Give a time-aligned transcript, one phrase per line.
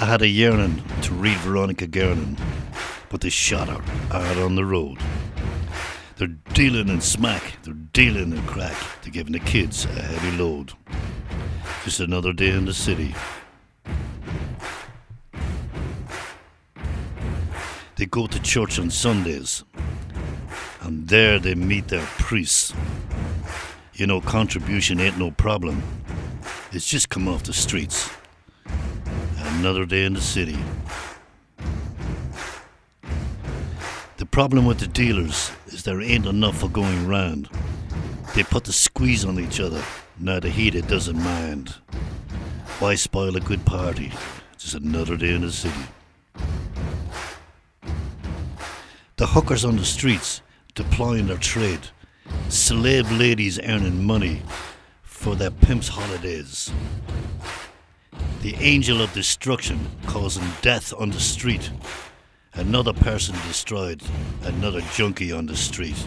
[0.00, 2.36] I had a yearning to read Veronica Guerin,
[3.08, 3.82] but they shot her
[4.16, 4.98] out on the road.
[6.16, 10.72] They're dealing in smack, they're dealing in crack, they're giving the kids a heavy load.
[11.84, 13.12] Just another day in the city.
[17.96, 19.64] They go to church on Sundays,
[20.80, 22.72] and there they meet their priests.
[23.94, 25.82] You know, contribution ain't no problem.
[26.70, 28.08] It's just come off the streets.
[29.58, 30.56] Another day in the city.
[34.18, 37.48] The problem with the dealers is there ain't enough for going round.
[38.36, 39.82] They put the squeeze on each other.
[40.16, 41.70] Now the heat it doesn't mind.
[42.78, 44.12] Why spoil a good party?
[44.56, 45.74] Just another day in the city.
[49.16, 50.40] The hookers on the streets
[50.76, 51.80] deploying their trade.
[52.48, 54.40] Slave ladies earning money
[55.02, 56.70] for their pimps' holidays.
[58.40, 61.72] The angel of destruction causing death on the street.
[62.54, 64.00] Another person destroyed,
[64.44, 66.06] another junkie on the street,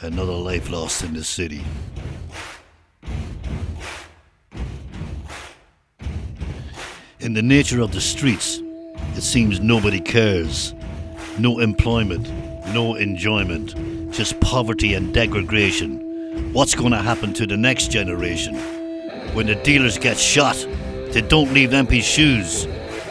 [0.00, 1.64] another life lost in the city.
[7.18, 8.60] In the nature of the streets,
[9.16, 10.72] it seems nobody cares.
[11.36, 12.30] No employment,
[12.72, 13.74] no enjoyment,
[14.12, 16.52] just poverty and degradation.
[16.52, 18.54] What's going to happen to the next generation?
[19.34, 20.56] When the dealers get shot,
[21.12, 22.66] they don't leave empty shoes.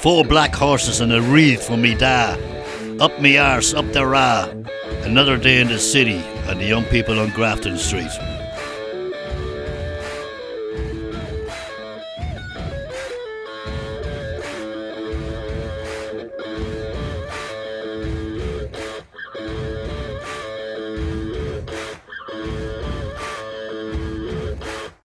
[0.00, 2.36] Four black horses and a wreath for me da.
[3.00, 4.48] Up me arse, up the ra.
[5.02, 8.10] Another day in the city and the young people on Grafton Street.